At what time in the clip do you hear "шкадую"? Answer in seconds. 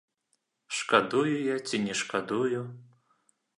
0.77-1.35, 2.01-2.61